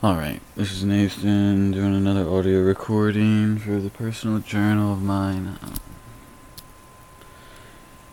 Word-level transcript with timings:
Alright, 0.00 0.40
this 0.54 0.70
is 0.70 0.84
Nathan 0.84 1.72
doing 1.72 1.92
another 1.92 2.30
audio 2.30 2.60
recording 2.60 3.58
for 3.58 3.80
the 3.80 3.90
personal 3.90 4.38
journal 4.38 4.92
of 4.92 5.02
mine. 5.02 5.58
Um, 5.60 5.74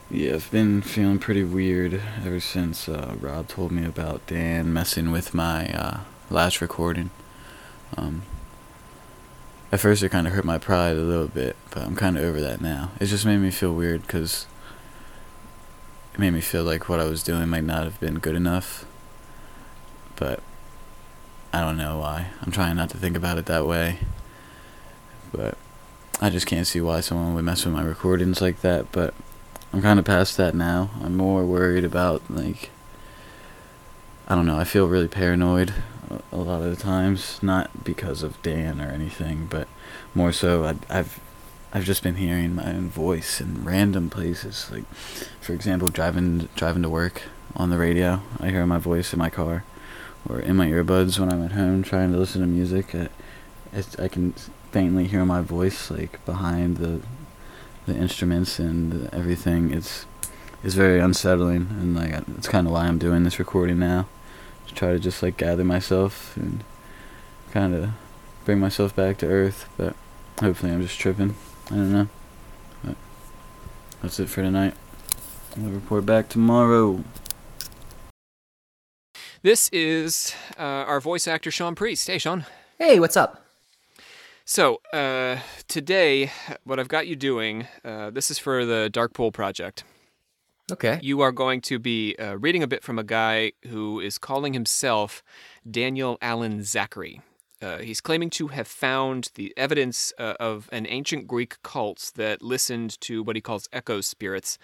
yeah, 0.10 0.34
I've 0.34 0.50
been 0.50 0.82
feeling 0.82 1.20
pretty 1.20 1.44
weird 1.44 2.02
ever 2.26 2.40
since 2.40 2.90
uh, 2.90 3.14
Rob 3.20 3.50
told 3.50 3.72
me 3.72 3.86
about 3.86 4.26
Dan 4.26 4.74
messing 4.74 5.12
with 5.12 5.36
my 5.36 5.72
uh, 5.76 6.00
last 6.32 6.60
recording. 6.60 7.12
Um, 7.96 8.24
at 9.72 9.80
first, 9.80 10.02
it 10.02 10.10
kind 10.10 10.26
of 10.26 10.34
hurt 10.34 10.44
my 10.44 10.58
pride 10.58 10.96
a 10.96 11.02
little 11.02 11.28
bit, 11.28 11.56
but 11.70 11.84
I'm 11.84 11.96
kind 11.96 12.18
of 12.18 12.24
over 12.24 12.42
that 12.42 12.62
now. 12.62 12.94
It 13.00 13.06
just 13.06 13.28
made 13.28 13.38
me 13.38 13.52
feel 13.52 13.76
weird 13.76 14.02
because 14.02 14.48
it 16.16 16.20
made 16.20 16.32
me 16.32 16.42
feel 16.42 16.64
like 16.64 16.90
what 16.90 17.00
I 17.00 17.06
was 17.06 17.22
doing 17.22 17.48
might 17.48 17.64
not 17.64 17.84
have 17.84 18.00
been 18.00 18.18
good 18.18 18.36
enough. 18.36 18.86
But 20.16 20.40
I 21.56 21.62
don't 21.62 21.78
know 21.78 22.00
why. 22.00 22.28
I'm 22.42 22.52
trying 22.52 22.76
not 22.76 22.90
to 22.90 22.98
think 22.98 23.16
about 23.16 23.38
it 23.38 23.46
that 23.46 23.66
way. 23.66 24.00
But 25.32 25.58
I 26.20 26.30
just 26.30 26.48
can't 26.48 26.68
see 26.68 26.82
why 26.82 27.00
someone 27.00 27.34
would 27.34 27.46
mess 27.46 27.64
with 27.64 27.74
my 27.74 27.82
recordings 27.84 28.42
like 28.42 28.60
that. 28.60 28.92
But 28.92 29.14
I'm 29.72 29.82
kind 29.82 29.98
of 29.98 30.04
past 30.04 30.36
that 30.36 30.54
now. 30.54 30.90
I'm 31.02 31.16
more 31.16 31.46
worried 31.46 31.86
about, 31.86 32.22
like, 32.30 32.72
I 34.28 34.36
don't 34.36 34.46
know. 34.46 34.60
I 34.60 34.66
feel 34.66 34.88
really 34.88 35.08
paranoid 35.08 35.74
a 36.32 36.38
lot 36.38 36.62
of 36.62 36.76
the 36.76 36.82
times. 36.82 37.40
Not 37.42 37.86
because 37.86 38.22
of 38.22 38.42
Dan 38.42 38.82
or 38.82 38.90
anything, 38.90 39.48
but 39.50 39.70
more 40.14 40.34
so 40.34 40.66
I, 40.66 40.76
I've. 40.90 41.20
I've 41.74 41.84
just 41.84 42.04
been 42.04 42.16
hearing 42.16 42.56
my 42.56 42.68
own 42.68 42.88
voice 42.88 43.42
in 43.42 43.66
random 43.66 44.10
places, 44.10 44.70
like, 44.72 44.86
for 45.42 45.52
example, 45.52 45.90
driving 45.90 46.48
driving 46.56 46.84
to 46.84 46.90
work 46.90 47.24
on 47.54 47.70
the 47.70 47.78
radio. 47.78 48.22
I 48.40 48.50
hear 48.52 48.66
my 48.66 48.78
voice 48.78 49.12
in 49.12 49.20
my 49.20 49.30
car, 49.30 49.66
or 50.28 50.40
in 50.40 50.56
my 50.56 50.68
earbuds 50.68 51.20
when 51.20 51.32
I'm 51.32 51.44
at 51.44 51.52
home 51.52 51.84
trying 51.84 52.12
to 52.12 52.18
listen 52.18 52.42
to 52.42 52.48
music. 52.48 52.96
I, 52.96 53.10
I 54.00 54.08
can 54.08 54.34
faintly 54.72 55.08
hear 55.08 55.26
my 55.26 55.42
voice 55.42 55.90
like 55.90 56.24
behind 56.26 56.78
the 56.78 57.02
the 57.86 57.96
instruments 57.96 58.60
and 58.60 59.10
everything. 59.14 59.72
It's 59.72 60.06
it's 60.64 60.74
very 60.74 61.00
unsettling, 61.00 61.68
and 61.80 61.96
like 61.96 62.28
it's 62.38 62.48
kind 62.48 62.66
of 62.68 62.74
why 62.74 62.86
I'm 62.86 62.98
doing 62.98 63.24
this 63.24 63.40
recording 63.40 63.80
now, 63.80 64.08
to 64.68 64.74
try 64.74 64.92
to 64.92 65.00
just 65.00 65.22
like 65.22 65.38
gather 65.38 65.64
myself 65.64 66.36
and 66.36 66.64
kind 67.52 67.76
of 67.76 67.92
bring 68.46 68.60
myself 68.60 68.96
back 68.96 69.18
to 69.20 69.28
earth. 69.28 69.70
But 69.78 69.96
hopefully, 70.40 70.72
I'm 70.72 70.82
just 70.82 71.00
tripping. 71.00 71.36
I 71.68 71.76
don't 71.76 71.94
know. 71.94 72.08
But 72.84 72.96
that's 74.02 74.20
it 74.20 74.30
for 74.30 74.42
tonight. 74.42 74.74
I'll 75.58 75.70
report 75.70 76.06
back 76.06 76.30
tomorrow. 76.30 77.04
This 79.46 79.70
is 79.72 80.34
uh, 80.58 80.64
our 80.64 81.00
voice 81.00 81.28
actor, 81.28 81.52
Sean 81.52 81.76
Priest. 81.76 82.08
Hey, 82.08 82.18
Sean. 82.18 82.48
Hey, 82.80 83.00
what's 83.00 83.16
up? 83.16 83.46
So, 84.44 84.82
uh, 84.92 85.38
today, 85.68 86.32
what 86.64 86.80
I've 86.80 86.88
got 86.88 87.06
you 87.06 87.16
doing, 87.16 87.68
uh, 87.84 88.10
this 88.10 88.32
is 88.32 88.40
for 88.40 88.66
the 88.66 88.90
Dark 88.90 89.14
Pool 89.14 89.32
Project. 89.32 89.84
Okay. 90.72 90.98
You 91.04 91.22
are 91.22 91.32
going 91.32 91.62
to 91.62 91.78
be 91.78 92.16
uh, 92.16 92.38
reading 92.38 92.64
a 92.64 92.68
bit 92.68 92.82
from 92.82 92.98
a 92.98 93.04
guy 93.04 93.52
who 93.68 94.00
is 94.00 94.18
calling 94.18 94.54
himself 94.54 95.22
Daniel 95.70 96.18
Allen 96.24 96.64
Zachary. 96.64 97.22
Uh, 97.66 97.80
he's 97.80 98.00
claiming 98.00 98.30
to 98.30 98.50
have 98.50 98.68
found 98.68 99.32
the 99.34 99.52
evidence 99.58 100.14
uh, 100.20 100.36
of 100.40 100.70
an 100.72 100.86
ancient 100.88 101.28
Greek 101.28 101.62
cult 101.64 102.12
that 102.16 102.44
listened 102.44 103.02
to 103.02 103.24
what 103.24 103.36
he 103.36 103.42
calls 103.42 103.68
echo 103.74 104.02
spirits. 104.02 104.60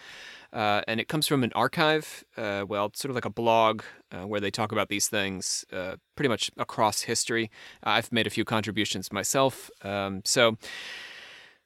Uh, 0.54 0.82
and 0.88 1.00
it 1.00 1.08
comes 1.08 1.26
from 1.26 1.44
an 1.44 1.52
archive, 1.56 2.24
uh, 2.38 2.64
well, 2.68 2.92
sort 2.94 3.10
of 3.10 3.16
like 3.16 3.26
a 3.26 3.32
blog 3.32 3.82
uh, 4.12 4.28
where 4.28 4.40
they 4.40 4.52
talk 4.52 4.72
about 4.72 4.90
these 4.90 5.08
things 5.08 5.66
uh, 5.74 5.96
pretty 6.16 6.30
much 6.30 6.52
across 6.58 7.02
history. 7.02 7.50
I've 7.84 8.12
made 8.12 8.28
a 8.28 8.30
few 8.30 8.46
contributions 8.46 9.12
myself. 9.12 9.72
Um, 9.82 10.22
so. 10.24 10.58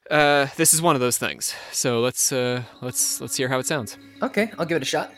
this 0.10 0.74
is 0.74 0.82
one 0.82 0.96
of 0.96 1.02
those 1.02 1.18
things. 1.18 1.54
So 1.72 2.00
let's 2.00 2.32
let's 2.32 3.20
let's 3.20 3.36
hear 3.36 3.50
how 3.50 3.60
it 3.60 3.66
sounds. 3.66 3.98
Okay, 4.22 4.52
I'll 4.58 4.66
give 4.66 4.78
it 4.78 4.84
a 4.84 4.86
shot. 4.86 5.12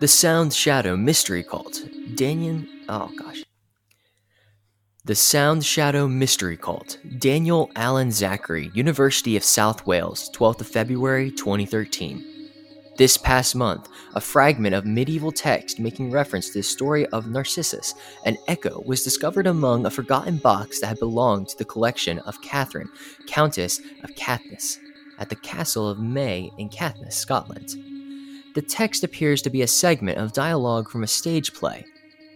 The 0.00 0.08
Sound 0.08 0.52
Shadow 0.52 0.94
Mystery 0.96 1.42
Cult. 1.42 1.80
Daniel. 2.14 2.62
Oh 2.88 3.10
gosh. 3.16 3.44
The 5.04 5.16
Sound 5.16 5.64
Shadow 5.64 6.06
Mystery 6.06 6.56
Cult. 6.56 6.98
Daniel 7.18 7.72
Allen 7.74 8.12
Zachary, 8.12 8.70
University 8.72 9.36
of 9.36 9.42
South 9.42 9.84
Wales, 9.84 10.30
12th 10.32 10.60
of 10.60 10.68
February 10.68 11.32
2013. 11.32 12.24
This 12.98 13.16
past 13.16 13.56
month, 13.56 13.88
a 14.14 14.20
fragment 14.20 14.76
of 14.76 14.86
medieval 14.86 15.32
text 15.32 15.80
making 15.80 16.12
reference 16.12 16.50
to 16.50 16.60
the 16.60 16.62
story 16.62 17.04
of 17.06 17.26
Narcissus, 17.26 17.96
an 18.24 18.38
echo, 18.46 18.80
was 18.86 19.02
discovered 19.02 19.48
among 19.48 19.86
a 19.86 19.90
forgotten 19.90 20.36
box 20.36 20.80
that 20.80 20.86
had 20.86 21.00
belonged 21.00 21.48
to 21.48 21.58
the 21.58 21.64
collection 21.64 22.20
of 22.20 22.40
Catherine, 22.40 22.88
Countess 23.26 23.80
of 24.04 24.14
Caithness, 24.14 24.78
at 25.18 25.28
the 25.28 25.34
castle 25.34 25.88
of 25.88 25.98
Mey 25.98 26.52
in 26.58 26.68
Caithness, 26.68 27.16
Scotland. 27.16 27.74
The 28.54 28.62
text 28.62 29.02
appears 29.02 29.42
to 29.42 29.50
be 29.50 29.62
a 29.62 29.66
segment 29.66 30.18
of 30.18 30.32
dialogue 30.32 30.88
from 30.88 31.02
a 31.02 31.08
stage 31.08 31.54
play, 31.54 31.86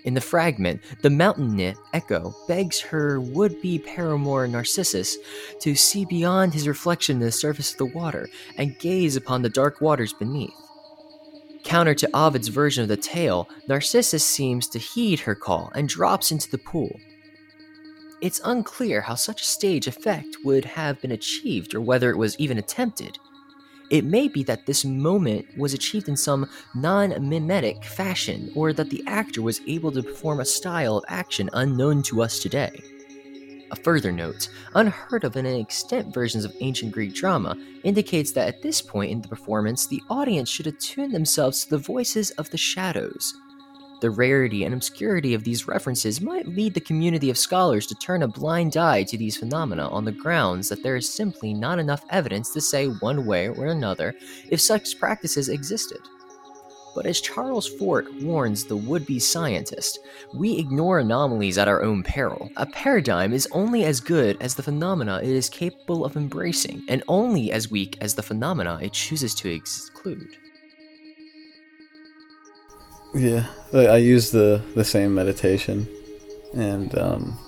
in 0.06 0.15
the 0.15 0.21
fragment, 0.21 0.81
the 1.03 1.11
mountain 1.11 1.56
nymph 1.56 1.78
Echo 1.93 2.33
begs 2.47 2.81
her 2.81 3.21
would 3.21 3.61
be 3.61 3.78
paramour 3.78 4.47
Narcissus 4.47 5.19
to 5.61 5.75
see 5.75 6.05
beyond 6.05 6.55
his 6.55 6.69
reflection 6.69 7.17
in 7.17 7.22
the 7.22 7.33
surface 7.33 7.72
of 7.72 7.78
the 7.78 7.87
water 7.87 8.28
and 8.56 8.78
gaze 8.78 9.16
upon 9.16 9.43
the 9.43 9.49
dark 9.49 9.81
waters 9.81 10.12
beneath. 10.12 10.55
Counter 11.65 11.95
to 11.97 12.09
Ovid's 12.15 12.47
version 12.47 12.83
of 12.83 12.89
the 12.89 12.97
tale, 12.97 13.49
Narcissus 13.69 14.25
seems 14.25 14.69
to 14.69 14.78
heed 14.78 15.19
her 15.19 15.34
call 15.34 15.72
and 15.75 15.89
drops 15.89 16.31
into 16.31 16.49
the 16.49 16.59
pool. 16.59 17.00
It's 18.21 18.41
unclear 18.45 19.00
how 19.00 19.16
such 19.16 19.43
a 19.43 19.47
stage 19.47 19.89
effect 19.89 20.37
would 20.45 20.65
have 20.65 21.00
been 21.00 21.11
achieved 21.11 21.75
or 21.75 21.81
whether 21.81 22.11
it 22.11 22.16
was 22.16 22.39
even 22.39 22.59
attempted. 22.59 23.19
It 23.91 24.04
may 24.04 24.28
be 24.28 24.42
that 24.44 24.66
this 24.66 24.84
moment 24.84 25.47
was 25.56 25.72
achieved 25.72 26.08
in 26.08 26.16
some 26.16 26.48
non 26.74 27.10
mimetic 27.28 27.84
fashion, 27.84 28.50
or 28.54 28.72
that 28.72 28.91
the 28.91 29.04
actor 29.06 29.42
was 29.42 29.60
able 29.66 29.92
to 29.92 30.02
perform 30.02 30.41
a 30.41 30.44
style 30.44 30.98
of 30.98 31.04
action 31.08 31.48
unknown 31.52 32.02
to 32.04 32.22
us 32.22 32.41
today. 32.41 32.82
A 33.70 33.76
further 33.76 34.12
note, 34.12 34.48
unheard 34.74 35.24
of 35.24 35.36
in 35.36 35.47
extant 35.47 36.14
versions 36.14 36.44
of 36.44 36.54
ancient 36.60 36.92
Greek 36.92 37.14
drama, 37.14 37.56
indicates 37.82 38.32
that 38.32 38.48
at 38.48 38.62
this 38.62 38.80
point 38.80 39.10
in 39.10 39.22
the 39.22 39.28
performance, 39.28 39.86
the 39.86 40.03
audience 40.08 40.48
should 40.48 40.68
attune 40.68 41.10
themselves 41.10 41.64
to 41.64 41.70
the 41.70 41.78
voices 41.78 42.30
of 42.32 42.50
the 42.50 42.58
shadows, 42.58 43.34
the 44.01 44.11
rarity 44.11 44.65
and 44.65 44.75
obscurity 44.75 45.34
of 45.34 45.45
these 45.45 45.67
references 45.67 46.21
might 46.21 46.47
lead 46.47 46.75
the 46.75 46.81
community 46.81 47.31
of 47.31 47.39
scholars 47.39 47.87
to 47.87 47.95
turn 47.95 48.23
a 48.23 48.29
blind 48.29 48.77
eye 48.77 49.03
to 49.05 49.17
these 49.17 49.37
phenomena 49.37 49.89
on 49.89 50.05
the 50.05 50.12
grounds 50.12 50.69
that 50.69 50.83
there 50.83 50.97
is 50.97 51.09
simply 51.09 51.55
not 51.55 51.79
enough 51.79 52.05
evidence 52.11 52.53
to 52.53 52.61
say 52.61 52.87
one 52.87 53.25
way 53.25 53.49
or 53.49 53.67
another 53.67 54.15
if 54.51 54.61
such 54.61 54.99
practices 54.99 55.49
existed. 55.49 56.01
But 56.97 57.05
as 57.05 57.21
Charles 57.21 57.69
Fort 57.69 58.07
warns 58.23 58.65
the 58.65 58.77
would 58.77 59.05
be 59.05 59.19
scientist, 59.19 59.99
we 60.33 60.59
ignore 60.59 60.99
anomalies 60.99 61.59
at 61.59 61.69
our 61.69 61.83
own 61.83 62.03
peril. 62.03 62.51
A 62.57 62.65
paradigm 62.65 63.34
is 63.34 63.47
only 63.53 63.84
as 63.84 64.01
good 64.01 64.39
as 64.41 64.55
the 64.55 64.63
phenomena 64.63 65.21
it 65.23 65.28
is 65.28 65.51
capable 65.51 66.07
of 66.07 66.17
embracing, 66.17 66.83
and 66.89 67.03
only 67.07 67.53
as 67.53 67.71
weak 67.71 67.99
as 68.01 68.15
the 68.15 68.23
phenomena 68.23 68.78
it 68.81 68.95
chooses 68.95 69.34
to 69.34 69.49
exclude. 69.51 70.39
Yeah, 73.15 73.47
I 73.72 73.97
use 73.97 74.31
the 74.31 74.61
the 74.75 74.84
same 74.84 75.15
meditation, 75.15 75.89
and 76.55 76.97
um, 76.99 77.39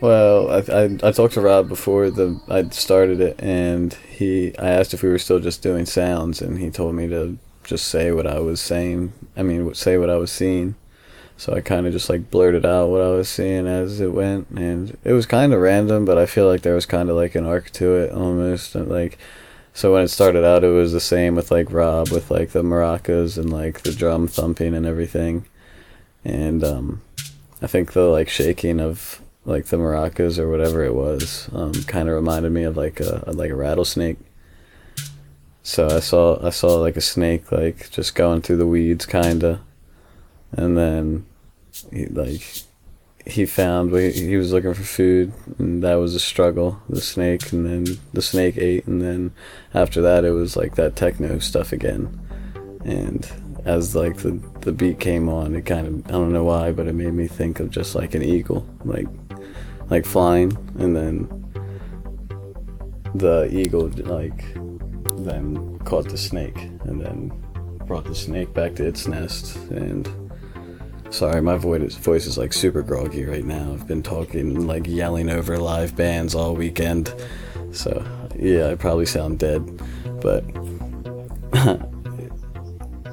well, 0.00 0.50
I, 0.50 0.58
I 0.72 0.84
I 1.08 1.12
talked 1.12 1.34
to 1.34 1.40
Rob 1.40 1.68
before 1.68 2.10
the 2.10 2.40
I 2.48 2.68
started 2.70 3.20
it, 3.20 3.36
and 3.38 3.92
he 4.08 4.56
I 4.58 4.70
asked 4.70 4.94
if 4.94 5.02
we 5.02 5.10
were 5.10 5.18
still 5.18 5.40
just 5.40 5.62
doing 5.62 5.84
sounds, 5.86 6.40
and 6.40 6.58
he 6.58 6.70
told 6.70 6.94
me 6.94 7.06
to 7.08 7.38
just 7.64 7.86
say 7.88 8.10
what 8.10 8.26
I 8.26 8.38
was 8.40 8.60
saying. 8.60 9.12
I 9.36 9.42
mean, 9.42 9.74
say 9.74 9.98
what 9.98 10.10
I 10.10 10.16
was 10.16 10.32
seeing. 10.32 10.74
So 11.36 11.54
I 11.54 11.60
kind 11.62 11.86
of 11.86 11.92
just 11.92 12.10
like 12.10 12.30
blurted 12.30 12.66
out 12.66 12.90
what 12.90 13.02
I 13.02 13.10
was 13.10 13.28
seeing 13.28 13.66
as 13.66 14.00
it 14.00 14.12
went, 14.12 14.48
and 14.50 14.96
it 15.04 15.12
was 15.14 15.26
kind 15.26 15.52
of 15.54 15.60
random, 15.60 16.04
but 16.04 16.18
I 16.18 16.26
feel 16.26 16.46
like 16.46 16.62
there 16.62 16.74
was 16.74 16.86
kind 16.86 17.10
of 17.10 17.16
like 17.16 17.34
an 17.34 17.46
arc 17.46 17.70
to 17.72 17.96
it 17.96 18.12
almost, 18.12 18.74
like 18.74 19.18
so 19.72 19.92
when 19.92 20.04
it 20.04 20.08
started 20.08 20.44
out, 20.44 20.64
it 20.64 20.68
was 20.68 20.92
the 20.92 21.00
same 21.00 21.36
with 21.36 21.50
like 21.50 21.72
Rob 21.72 22.10
with 22.10 22.30
like 22.30 22.50
the 22.50 22.62
maracas 22.62 23.38
and 23.38 23.52
like 23.52 23.82
the 23.82 23.92
drum 23.92 24.26
thumping 24.26 24.74
and 24.74 24.86
everything, 24.86 25.46
and 26.24 26.64
um, 26.64 27.02
I 27.62 27.66
think 27.66 27.92
the 27.92 28.02
like 28.02 28.28
shaking 28.28 28.80
of 28.80 29.20
like 29.44 29.66
the 29.66 29.76
maracas 29.76 30.38
or 30.38 30.50
whatever 30.50 30.84
it 30.84 30.94
was 30.94 31.48
um, 31.52 31.72
kind 31.84 32.08
of 32.08 32.14
reminded 32.14 32.52
me 32.52 32.64
of 32.64 32.76
like 32.76 33.00
a 33.00 33.24
like 33.26 33.50
a 33.50 33.56
rattlesnake. 33.56 34.18
So 35.62 35.88
I 35.88 36.00
saw 36.00 36.44
I 36.44 36.50
saw 36.50 36.76
like 36.76 36.96
a 36.96 37.00
snake 37.00 37.52
like 37.52 37.90
just 37.90 38.14
going 38.14 38.42
through 38.42 38.56
the 38.56 38.66
weeds 38.66 39.06
kinda, 39.06 39.60
and 40.52 40.76
then 40.76 41.26
he 41.92 42.06
like 42.06 42.64
he 43.30 43.46
found 43.46 43.94
he 43.94 44.36
was 44.36 44.52
looking 44.52 44.74
for 44.74 44.82
food 44.82 45.32
and 45.58 45.82
that 45.82 45.94
was 45.94 46.14
a 46.14 46.20
struggle 46.20 46.80
the 46.88 47.00
snake 47.00 47.52
and 47.52 47.66
then 47.66 47.98
the 48.12 48.22
snake 48.22 48.56
ate 48.56 48.86
and 48.86 49.00
then 49.00 49.32
after 49.74 50.00
that 50.02 50.24
it 50.24 50.32
was 50.32 50.56
like 50.56 50.74
that 50.74 50.96
techno 50.96 51.38
stuff 51.38 51.72
again 51.72 52.18
and 52.84 53.30
as 53.64 53.94
like 53.94 54.16
the 54.18 54.40
the 54.60 54.72
beat 54.72 55.00
came 55.00 55.28
on, 55.28 55.54
it 55.54 55.66
kind 55.66 55.86
of 55.86 56.06
I 56.06 56.12
don't 56.12 56.32
know 56.32 56.44
why, 56.44 56.72
but 56.72 56.86
it 56.86 56.94
made 56.94 57.12
me 57.12 57.26
think 57.26 57.60
of 57.60 57.70
just 57.70 57.94
like 57.94 58.14
an 58.14 58.22
eagle, 58.22 58.66
like 58.84 59.06
like 59.88 60.06
flying, 60.06 60.56
and 60.78 60.96
then 60.96 61.28
the 63.14 63.48
eagle 63.52 63.88
like 63.88 64.54
then 65.24 65.78
caught 65.80 66.08
the 66.08 66.18
snake, 66.18 66.58
and 66.58 67.00
then 67.00 67.32
brought 67.86 68.04
the 68.04 68.14
snake 68.14 68.52
back 68.54 68.74
to 68.76 68.86
its 68.86 69.06
nest. 69.06 69.56
And 69.70 70.06
sorry, 71.10 71.42
my 71.42 71.56
voice 71.56 71.96
voice 71.96 72.26
is 72.26 72.38
like 72.38 72.52
super 72.52 72.82
groggy 72.82 73.24
right 73.24 73.44
now. 73.44 73.72
I've 73.72 73.86
been 73.86 74.02
talking 74.02 74.66
like 74.66 74.86
yelling 74.86 75.30
over 75.30 75.58
live 75.58 75.96
bands 75.96 76.34
all 76.34 76.54
weekend, 76.54 77.14
so 77.72 78.04
yeah, 78.36 78.68
I 78.70 78.74
probably 78.74 79.06
sound 79.06 79.38
dead, 79.38 79.82
but. 80.20 80.44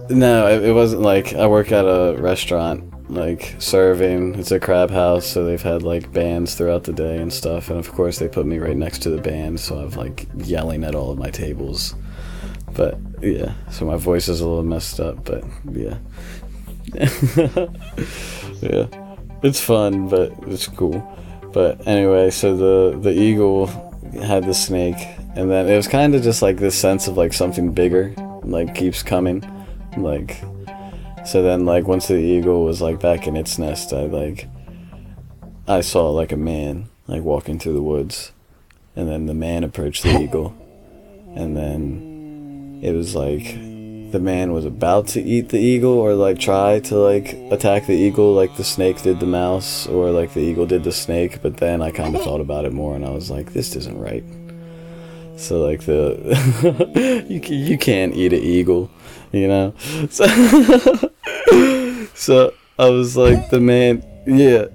No, 0.09 0.47
it, 0.47 0.63
it 0.63 0.71
wasn't 0.71 1.01
like 1.01 1.33
I 1.33 1.47
work 1.47 1.71
at 1.71 1.83
a 1.83 2.15
restaurant, 2.17 3.11
like 3.11 3.55
serving. 3.59 4.35
It's 4.35 4.51
a 4.51 4.59
crab 4.59 4.89
house, 4.89 5.25
so 5.25 5.43
they've 5.43 5.61
had 5.61 5.83
like 5.83 6.13
bands 6.13 6.55
throughout 6.55 6.85
the 6.85 6.93
day 6.93 7.17
and 7.17 7.31
stuff. 7.31 7.69
And 7.69 7.77
of 7.77 7.91
course, 7.91 8.17
they 8.17 8.29
put 8.29 8.45
me 8.45 8.57
right 8.57 8.77
next 8.77 8.99
to 8.99 9.09
the 9.09 9.21
band, 9.21 9.59
so 9.59 9.77
I'm 9.77 9.91
like 9.91 10.27
yelling 10.37 10.85
at 10.85 10.95
all 10.95 11.11
of 11.11 11.17
my 11.17 11.29
tables. 11.29 11.93
But 12.73 12.97
yeah, 13.21 13.53
so 13.69 13.85
my 13.85 13.97
voice 13.97 14.29
is 14.29 14.39
a 14.39 14.47
little 14.47 14.63
messed 14.63 14.99
up, 15.01 15.25
but 15.25 15.43
yeah. 15.73 15.97
yeah. 18.61 18.87
It's 19.43 19.61
fun, 19.61 20.07
but 20.07 20.33
it's 20.47 20.67
cool. 20.67 21.03
But 21.53 21.87
anyway, 21.87 22.31
so 22.31 22.55
the 22.55 22.97
the 22.97 23.11
eagle 23.11 23.67
had 24.21 24.45
the 24.45 24.53
snake, 24.53 24.97
and 25.35 25.49
then 25.49 25.67
it 25.67 25.75
was 25.75 25.87
kind 25.87 26.15
of 26.15 26.23
just 26.23 26.41
like 26.41 26.57
this 26.57 26.75
sense 26.75 27.07
of 27.07 27.17
like 27.17 27.33
something 27.33 27.71
bigger, 27.71 28.13
like 28.43 28.73
keeps 28.75 29.03
coming 29.03 29.43
like, 29.97 30.41
so 31.25 31.41
then 31.41 31.65
like 31.65 31.87
once 31.87 32.07
the 32.07 32.17
eagle 32.17 32.63
was 32.63 32.81
like 32.81 32.99
back 32.99 33.27
in 33.27 33.35
its 33.35 33.57
nest, 33.57 33.93
I 33.93 34.05
like, 34.05 34.47
I 35.67 35.81
saw 35.81 36.09
like 36.11 36.31
a 36.31 36.37
man 36.37 36.89
like 37.07 37.23
walking 37.23 37.59
through 37.59 37.73
the 37.73 37.81
woods, 37.81 38.31
and 38.95 39.07
then 39.07 39.25
the 39.25 39.33
man 39.33 39.63
approached 39.63 40.03
the 40.03 40.19
eagle, 40.19 40.55
and 41.35 41.55
then 41.55 42.79
it 42.83 42.93
was 42.93 43.15
like 43.15 43.57
the 44.11 44.19
man 44.19 44.51
was 44.53 44.65
about 44.65 45.07
to 45.07 45.21
eat 45.21 45.49
the 45.49 45.59
eagle 45.59 45.93
or 45.93 46.13
like 46.13 46.39
try 46.39 46.79
to 46.79 46.95
like 46.95 47.33
attack 47.51 47.85
the 47.85 47.93
eagle 47.93 48.33
like 48.33 48.55
the 48.57 48.63
snake 48.63 49.01
did 49.01 49.19
the 49.19 49.25
mouse 49.25 49.87
or 49.87 50.11
like 50.11 50.33
the 50.33 50.39
eagle 50.39 50.65
did 50.65 50.83
the 50.83 50.91
snake 50.91 51.41
but 51.41 51.57
then 51.57 51.81
i 51.81 51.91
kind 51.91 52.15
of 52.15 52.21
thought 52.23 52.41
about 52.41 52.65
it 52.65 52.73
more 52.73 52.95
and 52.95 53.05
i 53.05 53.09
was 53.09 53.29
like 53.29 53.53
this 53.53 53.75
isn't 53.75 53.99
right 53.99 54.23
so 55.35 55.59
like 55.59 55.81
the 55.83 57.25
you, 57.27 57.39
you 57.55 57.77
can't 57.77 58.15
eat 58.15 58.33
an 58.33 58.39
eagle 58.39 58.89
you 59.31 59.47
know. 59.47 59.73
So, 60.09 60.25
so 62.13 62.53
I 62.79 62.89
was 62.89 63.17
like 63.17 63.49
the 63.49 63.59
man, 63.59 64.03
yeah. 64.25 64.65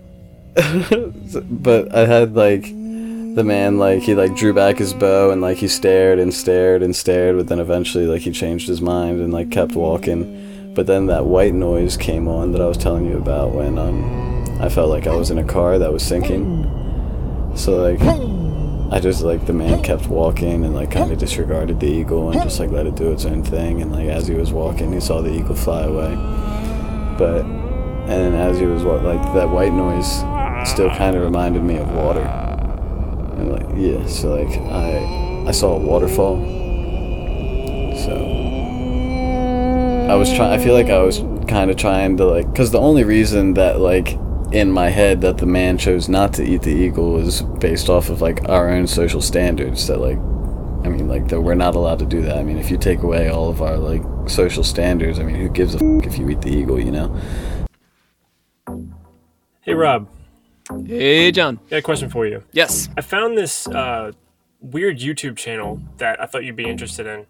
but 1.51 1.95
I 1.95 2.07
had 2.07 2.35
like 2.35 2.67
the 3.35 3.43
man 3.43 3.79
like 3.79 4.03
he 4.03 4.15
like 4.15 4.37
drew 4.37 4.53
back 4.53 4.77
his 4.77 4.93
bow 4.93 5.31
and 5.31 5.41
like 5.41 5.57
he 5.57 5.69
stared 5.69 6.19
and 6.19 6.35
stared 6.35 6.83
and 6.83 6.95
stared, 6.95 7.37
but 7.37 7.49
then 7.49 7.61
eventually 7.61 8.07
like 8.07 8.23
he 8.23 8.31
changed 8.31 8.69
his 8.69 8.83
mind 8.83 9.21
and 9.21 9.33
like 9.33 9.51
kept 9.51 9.75
walking. 9.75 10.73
But 10.75 10.87
then 10.87 11.07
that 11.07 11.25
white 11.25 11.55
noise 11.55 11.97
came 11.97 12.29
on 12.29 12.53
that 12.53 12.61
I 12.61 12.67
was 12.67 12.77
telling 12.77 13.07
you 13.07 13.17
about 13.17 13.53
when 13.53 13.79
um 13.79 14.61
I 14.61 14.69
felt 14.69 14.91
like 14.91 15.07
I 15.07 15.17
was 15.17 15.31
in 15.31 15.39
a 15.39 15.45
car 15.45 15.79
that 15.79 15.93
was 15.93 16.03
sinking. 16.03 16.69
So 17.57 17.83
like 17.83 18.01
I 18.93 19.01
just 19.01 19.23
like 19.23 19.47
the 19.47 19.55
man 19.55 19.83
kept 19.83 20.09
walking 20.09 20.67
and 20.67 20.75
like 20.75 20.91
kind 20.91 21.11
of 21.11 21.19
disregarded 21.19 21.81
the 21.81 21.87
eagle 21.87 22.31
and 22.31 22.43
just 22.43 22.61
like 22.61 22.71
let 22.71 22.87
it 22.87 22.97
do 22.97 23.13
its 23.13 23.25
own 23.25 23.43
thing. 23.43 23.81
And 23.81 23.93
like 23.93 24.09
as 24.09 24.27
he 24.27 24.35
was 24.35 24.53
walking, 24.53 24.93
he 24.93 25.01
saw 25.01 25.23
the 25.23 25.33
eagle 25.33 25.57
fly 25.57 25.85
away. 25.85 26.15
But 27.17 27.47
and 28.11 28.35
as 28.35 28.59
he 28.59 28.67
was 28.67 28.83
like 28.83 29.23
that 29.35 29.49
white 29.49 29.73
noise 29.73 30.19
still 30.69 30.91
kind 30.91 31.17
of 31.17 31.23
reminded 31.23 31.63
me 31.63 31.79
of 31.79 31.91
water. 31.93 32.42
Like 33.37 33.67
yeah, 33.77 34.07
so 34.07 34.35
like 34.35 34.57
I 34.59 35.49
I 35.49 35.51
saw 35.51 35.77
a 35.77 35.79
waterfall. 35.79 36.37
So 38.05 38.15
I 40.11 40.15
was 40.15 40.33
trying. 40.33 40.59
I 40.59 40.63
feel 40.63 40.75
like 40.75 40.91
I 40.91 41.03
was 41.03 41.25
kind 41.49 41.71
of 41.71 41.77
trying 41.77 42.17
to 42.19 42.25
like 42.25 42.51
because 42.51 42.71
the 42.71 42.81
only 42.81 43.05
reason 43.05 43.55
that 43.55 43.81
like 43.81 44.19
in 44.53 44.71
my 44.71 44.91
head 44.91 45.23
that 45.23 45.39
the 45.39 45.47
man 45.47 45.79
chose 45.79 46.09
not 46.09 46.35
to 46.35 46.45
eat 46.45 46.63
the 46.63 46.71
eagle 46.71 47.13
was 47.13 47.41
based 47.41 47.89
off 47.89 48.11
of 48.11 48.21
like 48.21 48.47
our 48.49 48.69
own 48.69 48.87
social 48.87 49.23
standards 49.23 49.87
that 49.87 49.99
like 49.99 50.19
I 50.85 50.89
mean 50.91 51.09
like 51.09 51.29
that 51.29 51.41
we're 51.41 51.55
not 51.55 51.75
allowed 51.75 51.99
to 52.01 52.07
do 52.07 52.21
that. 52.23 52.37
I 52.37 52.43
mean 52.43 52.59
if 52.59 52.71
you 52.71 52.77
take 52.77 53.03
away 53.03 53.29
all 53.29 53.49
of 53.49 53.63
our 53.63 53.79
like 53.79 54.03
social 54.29 54.65
standards, 54.65 55.19
I 55.19 55.23
mean 55.25 55.37
who 55.37 55.49
gives 55.49 55.75
a 55.75 55.79
f- 55.79 56.07
if 56.07 56.19
you 56.19 56.29
eat 56.29 56.43
the 56.43 56.51
eagle, 56.51 56.79
you 56.79 56.91
know? 56.91 57.17
Hey 59.63 59.75
Rob. 59.75 60.09
Hey 60.87 61.31
Jon. 61.33 61.61
Got 61.71 61.77
a 61.79 61.83
question 61.83 62.09
for 62.09 62.27
you. 62.27 62.43
Yes. 62.53 62.89
I 62.97 63.01
found 63.03 63.37
this 63.37 63.67
uh, 63.69 64.13
weird 64.61 64.99
YouTube 64.99 65.37
channel 65.37 65.81
that 65.99 66.21
I 66.21 66.27
thought 66.27 66.45
you'd 66.45 66.57
be 66.57 66.69
interested 66.69 67.07
in. 67.07 67.27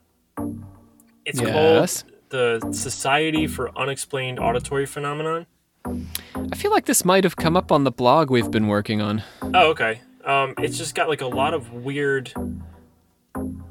It's 1.25 1.41
Yes. 1.41 2.03
called 2.03 2.13
the 2.31 2.73
Society 2.73 3.47
for 3.47 3.77
Unexplained 3.79 4.39
Auditory 4.39 4.87
Phenomenon. 4.87 5.47
I 5.85 6.57
feel 6.57 6.71
like 6.71 6.87
this 6.87 7.05
might 7.05 7.25
have 7.25 7.37
come 7.37 7.57
up 7.57 7.71
on 7.73 7.85
the 7.85 7.91
blog 7.91 8.31
we've 8.31 8.51
been 8.51 8.69
working 8.69 9.01
on. 9.03 9.23
Oh, 9.43 9.71
okay. 9.71 10.01
Um, 10.25 10.55
it's 10.59 10.79
just 10.79 10.95
got 10.95 11.09
like 11.09 11.21
a 11.21 11.27
lot 11.27 11.53
of 11.53 11.73
weird 11.73 12.33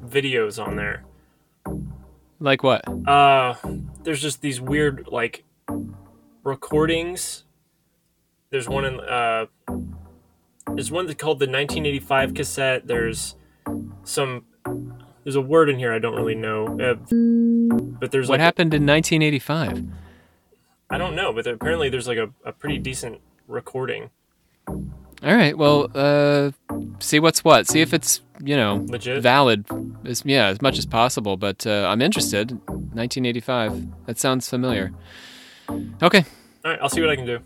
videos 0.06 0.64
on 0.64 0.76
there. 0.76 1.02
Like 2.40 2.62
what? 2.62 2.82
Uh, 3.08 3.54
there's 4.02 4.20
just 4.20 4.42
these 4.42 4.60
weird 4.60 5.08
like 5.10 5.44
recordings. 6.44 7.44
There's 8.52 8.68
one 8.68 8.84
in 8.84 9.00
uh, 9.00 9.46
there's 10.74 10.90
one 10.90 11.06
that's 11.06 11.20
called 11.20 11.38
the 11.38 11.46
1985 11.46 12.34
cassette. 12.34 12.86
There's 12.86 13.34
some 14.04 14.44
there's 15.24 15.36
a 15.36 15.40
word 15.40 15.70
in 15.70 15.78
here 15.78 15.90
I 15.90 15.98
don't 15.98 16.14
really 16.14 16.34
know, 16.34 16.66
uh, 16.78 16.94
but 17.98 18.10
there's 18.12 18.28
What 18.28 18.34
like 18.34 18.40
happened 18.40 18.74
in 18.74 18.86
1985? 18.86 19.86
I 20.90 20.98
don't 20.98 21.16
know, 21.16 21.32
but 21.32 21.46
apparently 21.46 21.88
there's 21.88 22.06
like 22.06 22.18
a, 22.18 22.28
a 22.44 22.52
pretty 22.52 22.76
decent 22.76 23.22
recording. 23.48 24.10
All 24.68 25.34
right. 25.34 25.56
Well, 25.56 25.90
uh, 25.94 26.50
see 26.98 27.20
what's 27.20 27.42
what. 27.42 27.66
See 27.68 27.80
if 27.80 27.94
it's 27.94 28.20
you 28.44 28.54
know 28.54 28.84
Legit? 28.86 29.22
valid. 29.22 29.64
As 30.04 30.24
yeah, 30.26 30.48
as 30.48 30.60
much 30.60 30.76
as 30.76 30.84
possible. 30.84 31.38
But 31.38 31.66
uh, 31.66 31.86
I'm 31.88 32.02
interested. 32.02 32.50
1985. 32.68 34.04
That 34.04 34.18
sounds 34.18 34.46
familiar. 34.46 34.92
Okay. 36.02 36.26
All 36.66 36.70
right, 36.70 36.78
I'll 36.82 36.90
see 36.90 37.00
what 37.00 37.08
I 37.08 37.16
can 37.16 37.24
do. 37.24 37.40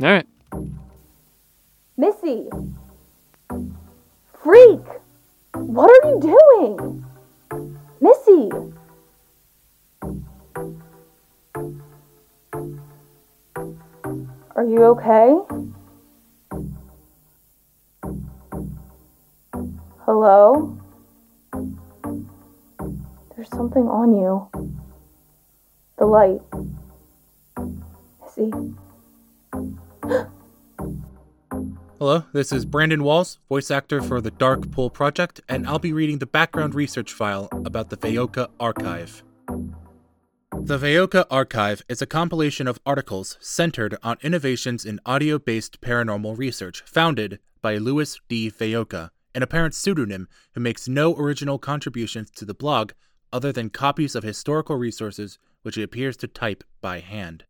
All 0.00 0.06
right. 0.06 0.26
Missy! 1.96 2.48
Freak! 4.40 4.80
What 5.54 5.90
are 5.90 6.10
you 6.10 6.20
doing? 6.20 7.04
Missy! 8.00 8.48
Are 14.54 14.64
you 14.64 14.84
okay? 14.84 15.36
Hello? 20.04 20.78
There's 23.34 23.50
something 23.50 23.88
on 23.88 24.16
you. 24.16 24.48
The 25.96 26.06
light. 26.06 26.40
Missy. 28.22 28.52
Hello, 31.98 32.22
this 32.32 32.52
is 32.52 32.64
Brandon 32.64 33.02
Walls, 33.02 33.40
voice 33.48 33.72
actor 33.72 34.00
for 34.00 34.20
the 34.20 34.30
Dark 34.30 34.70
Pool 34.70 34.88
Project, 34.88 35.40
and 35.48 35.66
I'll 35.66 35.80
be 35.80 35.92
reading 35.92 36.18
the 36.18 36.26
background 36.26 36.76
research 36.76 37.12
file 37.12 37.48
about 37.64 37.90
the 37.90 37.96
Veoka 37.96 38.46
Archive. 38.60 39.24
The 39.50 40.78
Veoka 40.78 41.26
Archive 41.28 41.82
is 41.88 42.00
a 42.00 42.06
compilation 42.06 42.68
of 42.68 42.78
articles 42.86 43.36
centered 43.40 43.96
on 44.04 44.16
innovations 44.22 44.84
in 44.84 45.00
audio 45.04 45.40
based 45.40 45.80
paranormal 45.80 46.38
research 46.38 46.82
founded 46.82 47.40
by 47.62 47.78
Louis 47.78 48.16
D. 48.28 48.48
Veoka, 48.48 49.10
an 49.34 49.42
apparent 49.42 49.74
pseudonym 49.74 50.28
who 50.52 50.60
makes 50.60 50.86
no 50.86 51.16
original 51.16 51.58
contributions 51.58 52.30
to 52.30 52.44
the 52.44 52.54
blog 52.54 52.92
other 53.32 53.50
than 53.50 53.70
copies 53.70 54.14
of 54.14 54.22
historical 54.22 54.76
resources 54.76 55.40
which 55.62 55.74
he 55.74 55.82
appears 55.82 56.16
to 56.18 56.28
type 56.28 56.62
by 56.80 57.00
hand. 57.00 57.42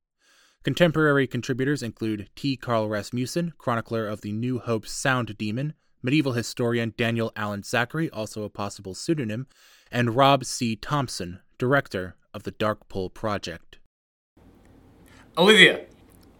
Contemporary 0.65 1.29
contributors 1.29 1.85
include 1.85 2.29
T. 2.35 2.57
Carl 2.57 2.89
Rasmussen, 2.89 3.53
chronicler 3.59 4.07
of 4.09 4.23
the 4.23 4.33
New 4.33 4.59
Hope 4.59 4.89
Sound 4.89 5.39
Demon, 5.39 5.73
medieval 6.03 6.33
historian 6.33 6.93
Daniel 6.97 7.33
Allen 7.37 7.63
Zachary, 7.63 8.11
also 8.11 8.43
a 8.43 8.51
possible 8.51 8.93
pseudonym, 8.93 9.47
and 9.93 10.17
Rob 10.17 10.45
C. 10.45 10.75
Thompson, 10.75 11.39
director 11.59 12.17
of 12.35 12.43
the 12.43 12.51
Dark 12.51 12.89
Pool 12.89 13.09
Project. 13.09 13.79
Olivia. 15.37 15.87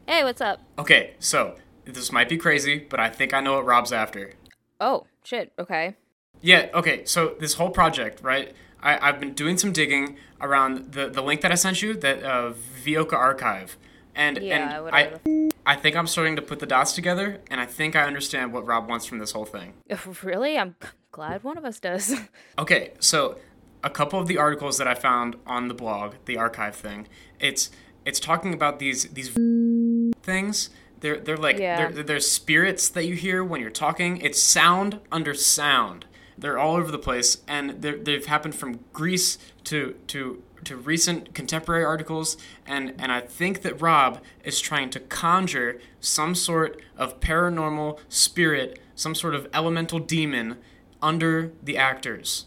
Hey, 0.07 0.25
what's 0.25 0.41
up? 0.41 0.61
Okay, 0.77 1.15
so 1.21 1.55
this 1.85 2.11
might 2.11 2.29
be 2.29 2.37
crazy, 2.37 2.79
but 2.91 2.99
I 2.99 3.11
think 3.11 3.33
I 3.33 3.41
know 3.41 3.55
what 3.55 3.67
Rob's 3.67 3.93
after. 3.93 4.33
Oh, 4.81 5.07
shit, 5.23 5.53
okay. 5.61 5.95
Yeah, 6.41 6.69
okay, 6.75 7.05
so 7.05 7.37
this 7.39 7.55
whole 7.55 7.71
project, 7.71 8.21
right? 8.23 8.53
I, 8.83 8.99
I've 9.09 9.21
been 9.21 9.35
doing 9.35 9.57
some 9.59 9.73
digging 9.73 10.17
around 10.41 10.93
the, 10.93 11.09
the 11.09 11.23
link 11.23 11.41
that 11.43 11.53
I 11.53 11.57
sent 11.57 11.83
you, 11.83 11.95
that 11.95 12.25
uh, 12.25 12.53
Veoka 12.85 13.15
archive, 13.15 13.77
and 14.19 14.37
Yeah, 14.39 14.83
and 14.87 14.95
I 14.95 15.73
I 15.73 15.77
think 15.77 15.97
I'm 15.97 16.07
starting 16.07 16.37
to 16.37 16.43
put 16.43 16.59
the 16.59 16.67
dots 16.67 16.93
together, 16.93 17.41
and 17.51 17.61
I 17.61 17.67
think 17.67 17.97
I 17.97 18.03
understand 18.03 18.53
what 18.53 18.67
Rob 18.67 18.89
wants 18.89 19.07
from 19.07 19.19
this 19.19 19.33
whole 19.33 19.47
thing. 19.47 19.73
Really? 20.23 20.59
I'm 20.59 20.75
glad 21.13 21.45
one 21.45 21.57
of 21.57 21.65
us 21.65 21.81
does. 21.81 22.15
Okay, 22.59 22.93
so 22.99 23.39
a 23.85 23.91
couple 23.91 24.19
of 24.21 24.27
the 24.27 24.37
articles 24.37 24.77
that 24.79 24.89
I 24.89 24.95
found 24.95 25.37
on 25.47 25.69
the 25.69 25.75
blog, 25.75 26.15
the 26.27 26.37
archive 26.37 26.75
thing, 26.75 27.07
it's 27.41 27.71
it's 28.05 28.21
talking 28.21 28.53
about 28.53 28.79
these 28.79 29.05
these 29.05 29.31
things. 30.23 30.71
They're 31.01 31.19
they're 31.21 31.37
like 31.37 31.59
Yeah. 31.59 31.91
they're, 31.91 32.03
they're 32.03 32.21
spirits 32.21 32.89
that 32.89 33.05
you 33.05 33.15
hear 33.15 33.45
when 33.45 33.61
you're 33.61 33.71
talking. 33.87 34.17
It's 34.21 34.43
sound 34.43 35.01
under 35.13 35.33
sound. 35.35 36.07
They're 36.37 36.59
all 36.59 36.77
over 36.77 36.91
the 36.93 36.99
place, 37.09 37.39
and 37.49 37.83
they've 37.83 38.27
happened 38.27 38.55
from 38.55 38.81
Greece 38.93 39.39
to 39.65 39.95
to 40.09 40.43
to 40.65 40.77
recent 40.77 41.35
contemporary 41.35 41.85
articles, 41.85 42.37
and 42.67 42.95
and 42.99 43.11
I 43.13 43.21
think 43.21 43.63
that 43.63 43.81
Rob 43.81 44.21
is 44.45 44.61
trying 44.61 44.91
to 44.91 45.01
conjure 45.01 45.81
some 46.01 46.35
sort 46.35 46.81
of 46.97 47.21
paranormal 47.21 47.99
spirit, 48.09 48.79
some 48.95 49.15
sort 49.15 49.35
of 49.35 49.49
elemental 49.53 49.99
demon 49.99 50.59
under 51.03 51.53
the 51.63 51.77
actors. 51.77 52.47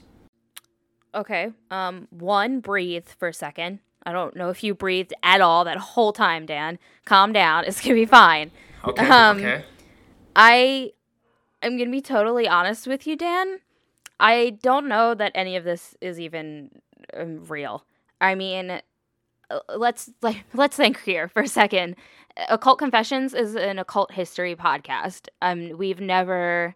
okay. 1.13 1.51
Um, 1.70 2.08
one, 2.10 2.60
breathe 2.60 3.08
for 3.20 3.30
a 3.30 3.34
second. 3.34 3.80
I 4.06 4.12
don't 4.13 4.36
know 4.36 4.50
if 4.50 4.63
you 4.63 4.74
breathed 4.74 5.13
at 5.24 5.41
all 5.41 5.63
that 5.65 5.77
whole 5.77 6.13
time, 6.13 6.46
Dan. 6.46 6.80
Calm 7.06 7.34
down. 7.34 7.63
It's 7.68 7.82
gonna 7.82 7.96
be 7.96 8.06
fine. 8.06 8.51
Okay. 8.86 9.08
Um, 9.08 9.38
okay. 9.38 9.63
I 10.36 10.91
am 11.62 11.77
going 11.77 11.89
to 11.89 11.91
be 11.91 12.01
totally 12.01 12.48
honest 12.48 12.88
with 12.88 13.06
you, 13.06 13.15
Dan. 13.15 13.60
I 14.20 14.58
don't 14.62 14.88
know 14.88 15.13
that 15.13 15.32
any 15.36 15.56
of 15.56 15.63
this 15.63 15.96
is 16.01 16.20
even 16.20 16.72
um, 17.15 17.44
real. 17.46 17.86
I 18.22 18.36
mean, 18.36 18.80
uh, 19.50 19.60
let's 19.75 20.10
like 20.22 20.46
let's 20.54 20.78
think 20.78 21.01
here 21.01 21.28
for 21.28 21.42
a 21.42 21.48
second. 21.48 21.96
Occult 22.48 22.80
Confessions 22.80 23.34
is 23.34 23.56
an 23.56 23.78
occult 23.78 24.13
history 24.13 24.56
podcast. 24.56 25.28
Um, 25.42 25.78
we've 25.78 26.00
never 26.00 26.75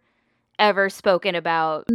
ever 0.60 0.90
spoken 0.90 1.36
about 1.36 1.86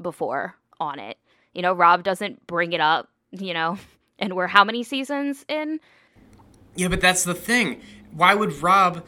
before 0.00 0.56
on 0.78 0.98
it. 0.98 1.16
You 1.54 1.62
know, 1.62 1.72
Rob 1.72 2.02
doesn't 2.02 2.46
bring 2.46 2.72
it 2.72 2.80
up. 2.80 3.08
You 3.30 3.54
know, 3.54 3.78
and 4.18 4.36
we're 4.36 4.48
how 4.48 4.64
many 4.64 4.82
seasons 4.82 5.46
in? 5.48 5.80
Yeah, 6.74 6.88
but 6.88 7.00
that's 7.00 7.24
the 7.24 7.34
thing. 7.34 7.80
Why 8.12 8.34
would 8.34 8.62
Rob? 8.62 9.06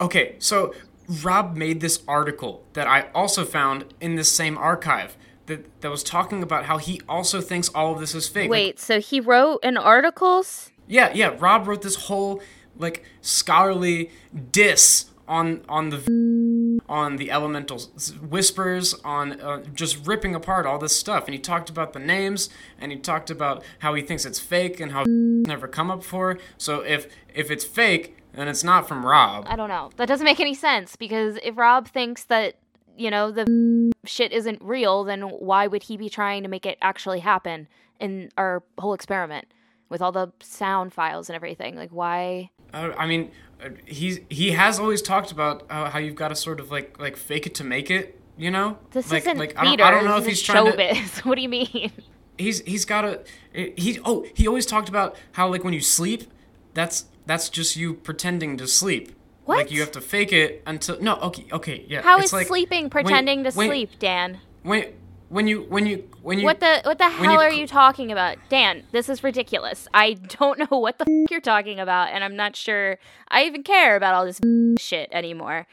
Okay, 0.00 0.36
so 0.38 0.74
Rob 1.22 1.56
made 1.56 1.80
this 1.80 2.02
article 2.08 2.64
that 2.72 2.86
I 2.86 3.08
also 3.14 3.44
found 3.44 3.94
in 4.00 4.16
this 4.16 4.30
same 4.30 4.58
archive 4.58 5.16
that 5.56 5.80
that 5.82 5.90
was 5.90 6.02
talking 6.02 6.42
about 6.42 6.64
how 6.66 6.78
he 6.78 7.00
also 7.08 7.40
thinks 7.40 7.68
all 7.70 7.92
of 7.92 8.00
this 8.00 8.14
is 8.14 8.28
fake. 8.28 8.50
Like, 8.50 8.50
Wait, 8.50 8.80
so 8.80 9.00
he 9.00 9.20
wrote 9.20 9.60
an 9.62 9.76
article? 9.76 10.44
yeah, 10.86 11.12
yeah. 11.14 11.36
Rob 11.38 11.66
wrote 11.66 11.82
this 11.82 11.96
whole 12.06 12.42
like 12.78 13.04
scholarly 13.20 14.10
diss 14.50 15.06
on 15.28 15.62
on 15.68 15.90
the 15.90 16.80
on 16.88 17.16
the 17.16 17.30
elemental 17.30 17.78
whispers 18.28 18.94
on 19.04 19.40
uh, 19.40 19.62
just 19.74 20.04
ripping 20.06 20.34
apart 20.34 20.66
all 20.66 20.78
this 20.78 20.96
stuff 20.98 21.26
and 21.26 21.34
he 21.34 21.38
talked 21.38 21.70
about 21.70 21.92
the 21.92 21.98
names 21.98 22.50
and 22.78 22.90
he 22.90 22.98
talked 22.98 23.30
about 23.30 23.62
how 23.80 23.94
he 23.94 24.02
thinks 24.02 24.24
it's 24.24 24.40
fake 24.40 24.80
and 24.80 24.92
how 24.92 25.04
never 25.06 25.68
come 25.68 25.90
up 25.90 26.00
before 26.00 26.38
so 26.58 26.80
if 26.80 27.06
if 27.32 27.50
it's 27.50 27.64
fake 27.64 28.16
then 28.32 28.48
it's 28.48 28.64
not 28.64 28.88
from 28.88 29.06
rob 29.06 29.46
I 29.48 29.54
don't 29.56 29.68
know. 29.68 29.90
That 29.96 30.08
doesn't 30.08 30.24
make 30.24 30.40
any 30.40 30.54
sense 30.54 30.96
because 30.96 31.38
if 31.42 31.56
Rob 31.58 31.86
thinks 31.86 32.24
that, 32.24 32.56
you 32.96 33.10
know, 33.10 33.30
the 33.30 33.92
shit 34.04 34.32
isn't 34.32 34.60
real, 34.62 35.04
then 35.04 35.22
why 35.22 35.66
would 35.66 35.84
he 35.84 35.96
be 35.96 36.08
trying 36.08 36.42
to 36.42 36.48
make 36.48 36.66
it 36.66 36.78
actually 36.82 37.20
happen 37.20 37.68
in 38.00 38.30
our 38.36 38.62
whole 38.78 38.94
experiment 38.94 39.46
with 39.88 40.02
all 40.02 40.12
the 40.12 40.32
sound 40.40 40.92
files 40.92 41.28
and 41.28 41.36
everything? 41.36 41.76
Like, 41.76 41.90
why? 41.90 42.50
uh, 42.74 42.90
i 42.96 43.06
mean 43.06 43.30
uh, 43.62 43.68
he's 43.84 44.20
he 44.30 44.52
has 44.52 44.78
always 44.78 45.02
talked 45.02 45.30
about 45.30 45.66
uh, 45.70 45.90
how 45.90 45.98
you've 45.98 46.14
got 46.14 46.28
to 46.28 46.34
sort 46.34 46.58
of 46.58 46.70
like 46.70 46.98
like 46.98 47.16
fake 47.16 47.46
it 47.46 47.54
to 47.54 47.64
make 47.64 47.90
it 47.90 48.18
you 48.36 48.50
know 48.50 48.78
This 48.92 49.10
like 49.10 49.22
isn't 49.22 49.38
like 49.38 49.50
theater. 49.50 49.66
I, 49.66 49.76
don't, 49.76 49.80
I 49.86 49.90
don't 49.90 50.04
know 50.04 50.16
this 50.16 50.24
if 50.24 50.28
he's 50.30 50.38
is 50.38 50.44
trying 50.44 50.72
to 50.72 50.96
what 51.28 51.34
do 51.34 51.42
you 51.42 51.48
mean? 51.48 51.92
he's 52.38 52.60
he's 52.60 52.84
got 52.84 53.04
a 53.04 53.20
he 53.52 54.00
oh 54.04 54.24
he 54.34 54.48
always 54.48 54.66
talked 54.66 54.88
about 54.88 55.16
how 55.32 55.48
like 55.48 55.64
when 55.64 55.74
you 55.74 55.80
sleep 55.80 56.24
that's 56.74 57.04
that's 57.26 57.48
just 57.48 57.76
you 57.76 57.94
pretending 57.94 58.56
to 58.56 58.66
sleep 58.66 59.12
What? 59.44 59.58
like 59.58 59.70
you 59.72 59.80
have 59.80 59.92
to 59.92 60.00
fake 60.00 60.32
it 60.32 60.62
until 60.66 61.00
no 61.00 61.16
okay 61.16 61.46
okay 61.52 61.84
yeah 61.88 62.02
How 62.02 62.16
it's 62.18 62.26
is 62.26 62.32
like 62.32 62.46
sleeping 62.46 62.84
when- 62.84 62.90
pretending 62.90 63.44
to 63.44 63.50
when- 63.50 63.68
sleep, 63.68 63.98
Dan? 63.98 64.38
when 64.62 64.84
when 65.28 65.46
you 65.48 65.62
when 65.62 65.86
you 65.86 66.08
when 66.22 66.38
you 66.38 66.44
What 66.44 66.60
the 66.60 66.80
what 66.84 66.98
the 66.98 67.08
hell 67.08 67.32
you 67.32 67.38
are 67.38 67.50
you 67.50 67.66
talking 67.66 68.12
about? 68.12 68.36
Dan, 68.50 68.84
this 68.92 69.08
is 69.08 69.24
ridiculous. 69.24 69.88
I 69.94 70.12
don't 70.12 70.58
know 70.70 70.78
what 70.78 70.98
the 70.98 71.06
f- 71.08 71.30
you're 71.30 71.40
talking 71.40 71.80
about 71.80 72.08
and 72.10 72.22
I'm 72.22 72.36
not 72.36 72.54
sure 72.54 72.98
I 73.28 73.44
even 73.44 73.62
care 73.62 73.96
about 73.96 74.14
all 74.14 74.24
this 74.26 74.40
shit 74.78 75.08
anymore. 75.10 75.66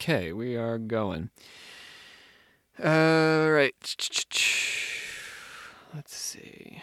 Okay, 0.00 0.32
we 0.32 0.56
are 0.56 0.78
going. 0.78 1.30
All 2.82 3.50
right. 3.52 3.74
Let's 5.94 6.16
see. 6.16 6.82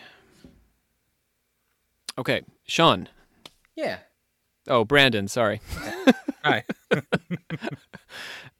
Okay, 2.17 2.43
Sean. 2.65 3.10
Yeah. 3.75 3.98
Oh, 4.69 4.85
Brandon. 4.85 5.27
Sorry. 5.27 5.61
Hi. 6.43 6.63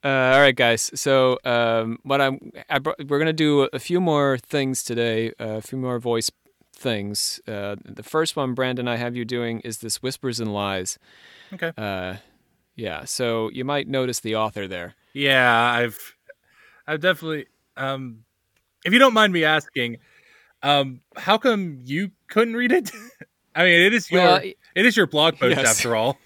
Uh, 0.02 0.08
all 0.32 0.40
right, 0.40 0.56
guys. 0.56 0.90
So, 0.98 1.38
um, 1.44 1.98
what 2.04 2.22
I'm, 2.22 2.52
we're 3.06 3.18
gonna 3.18 3.34
do 3.34 3.68
a 3.70 3.78
few 3.78 4.00
more 4.00 4.38
things 4.38 4.82
today. 4.82 5.28
Uh, 5.38 5.58
a 5.58 5.60
few 5.60 5.76
more 5.76 5.98
voice 5.98 6.30
things. 6.74 7.38
Uh, 7.46 7.76
the 7.84 8.02
first 8.02 8.34
one, 8.34 8.54
Brandon, 8.54 8.88
I 8.88 8.96
have 8.96 9.14
you 9.14 9.26
doing 9.26 9.60
is 9.60 9.78
this 9.78 10.02
whispers 10.02 10.40
and 10.40 10.54
lies. 10.54 10.98
Okay. 11.52 11.72
Uh, 11.76 12.16
yeah. 12.76 13.04
So 13.04 13.50
you 13.50 13.62
might 13.62 13.88
notice 13.88 14.20
the 14.20 14.36
author 14.36 14.66
there. 14.66 14.94
Yeah, 15.12 15.52
I've 15.54 16.16
I've 16.86 17.00
definitely 17.00 17.46
um 17.76 18.24
if 18.86 18.94
you 18.94 18.98
don't 18.98 19.12
mind 19.12 19.34
me 19.34 19.44
asking, 19.44 19.98
um 20.62 21.02
how 21.14 21.36
come 21.36 21.78
you 21.82 22.10
couldn't 22.28 22.56
read 22.56 22.72
it? 22.72 22.90
I 23.54 23.64
mean, 23.64 23.80
it 23.82 23.92
is 23.92 24.10
your 24.10 24.22
Well, 24.22 24.42
it 24.74 24.86
is 24.86 24.96
your 24.96 25.06
blog 25.06 25.36
post 25.38 25.56
yes. 25.56 25.66
after 25.78 25.96
all. 25.96 26.18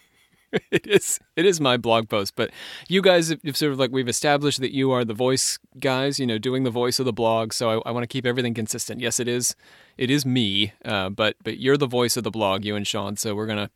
it 0.70 0.86
is 0.86 1.18
it 1.34 1.44
is 1.44 1.60
my 1.60 1.76
blog 1.76 2.08
post 2.08 2.36
but 2.36 2.48
you 2.88 3.02
guys 3.02 3.34
have 3.44 3.56
sort 3.56 3.72
of 3.72 3.78
like 3.80 3.90
we've 3.90 4.08
established 4.08 4.60
that 4.60 4.70
you 4.72 4.92
are 4.92 5.04
the 5.04 5.12
voice 5.12 5.58
guys 5.80 6.20
you 6.20 6.26
know 6.28 6.38
doing 6.38 6.62
the 6.62 6.70
voice 6.70 7.00
of 7.00 7.04
the 7.04 7.12
blog 7.12 7.52
so 7.52 7.80
i, 7.82 7.88
I 7.88 7.90
want 7.90 8.04
to 8.04 8.06
keep 8.06 8.24
everything 8.24 8.54
consistent 8.54 9.00
yes 9.00 9.18
it 9.18 9.26
is 9.26 9.56
it 9.98 10.10
is 10.12 10.24
me 10.24 10.72
uh, 10.84 11.08
but 11.10 11.34
but 11.42 11.58
you're 11.58 11.76
the 11.76 11.88
voice 11.88 12.16
of 12.16 12.22
the 12.22 12.30
blog 12.30 12.64
you 12.64 12.76
and 12.76 12.86
sean 12.86 13.16
so 13.16 13.34
we're 13.34 13.48
gonna 13.48 13.68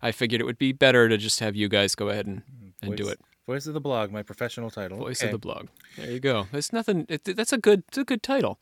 i 0.00 0.12
figured 0.12 0.40
it 0.40 0.44
would 0.44 0.56
be 0.56 0.72
better 0.72 1.10
to 1.10 1.18
just 1.18 1.40
have 1.40 1.56
you 1.56 1.68
guys 1.68 1.94
go 1.94 2.08
ahead 2.08 2.26
and, 2.26 2.40
and 2.80 2.96
do 2.96 3.06
it 3.06 3.20
Voice 3.46 3.66
of 3.66 3.74
the 3.74 3.80
blog, 3.80 4.10
my 4.10 4.22
professional 4.22 4.70
title. 4.70 4.96
voice 4.96 5.20
Okay. 5.20 5.26
of 5.26 5.32
the 5.32 5.38
blog 5.38 5.66
there 5.98 6.10
you 6.10 6.20
go 6.20 6.46
there's 6.52 6.72
nothing 6.72 7.04
it, 7.10 7.22
that's 7.36 7.52
a 7.52 7.58
good 7.58 7.82
it's 7.88 7.98
a 7.98 8.04
good 8.04 8.22
title 8.22 8.58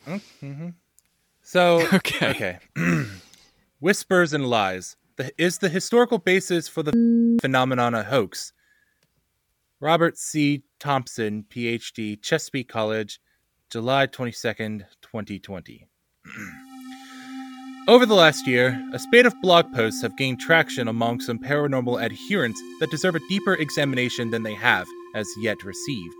So 1.42 1.86
Okay. 1.92 2.30
okay. 2.30 2.58
Whispers 3.80 4.32
and 4.32 4.46
lies. 4.48 4.96
The, 5.16 5.30
is 5.36 5.58
the 5.58 5.68
historical 5.68 6.18
basis 6.18 6.68
for 6.68 6.82
the 6.82 7.38
phenomenon 7.40 7.94
a 7.94 8.02
hoax? 8.02 8.52
Robert 9.78 10.16
C. 10.16 10.62
Thompson, 10.80 11.44
PhD, 11.50 12.20
Chesapeake 12.22 12.68
College, 12.68 13.20
July 13.68 14.06
22nd, 14.06 14.84
2020. 15.02 15.86
Over 17.88 18.06
the 18.06 18.14
last 18.14 18.46
year, 18.46 18.80
a 18.94 18.98
spate 18.98 19.26
of 19.26 19.34
blog 19.42 19.72
posts 19.74 20.02
have 20.02 20.16
gained 20.16 20.40
traction 20.40 20.88
among 20.88 21.20
some 21.20 21.38
paranormal 21.38 22.02
adherents 22.02 22.60
that 22.80 22.90
deserve 22.90 23.16
a 23.16 23.28
deeper 23.28 23.54
examination 23.54 24.30
than 24.30 24.44
they 24.44 24.54
have, 24.54 24.86
as 25.14 25.28
yet, 25.40 25.62
received. 25.64 26.14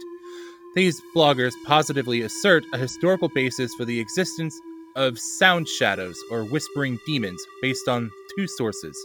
These 0.74 1.00
bloggers 1.14 1.52
positively 1.66 2.22
assert 2.22 2.64
a 2.72 2.78
historical 2.78 3.28
basis 3.28 3.72
for 3.74 3.84
the 3.84 4.00
existence 4.00 4.58
of 4.96 5.18
sound 5.18 5.68
shadows 5.68 6.18
or 6.30 6.44
whispering 6.44 6.98
demons 7.06 7.42
based 7.60 7.88
on 7.88 8.10
two 8.36 8.46
sources 8.46 8.96